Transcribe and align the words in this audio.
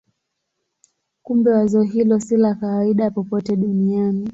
Kumbe 1.23 1.51
wazo 1.51 1.81
hilo 1.81 2.19
si 2.19 2.37
la 2.37 2.55
kawaida 2.55 3.11
popote 3.11 3.55
duniani. 3.55 4.29